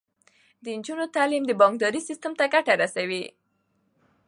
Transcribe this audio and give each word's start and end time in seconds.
د 0.63 0.65
نجونو 0.79 1.05
تعلیم 1.15 1.43
د 1.47 1.51
بانکدارۍ 1.61 2.01
سیستم 2.09 2.31
ته 2.39 2.45
ګټه 2.53 2.73
رسوي. 2.81 3.23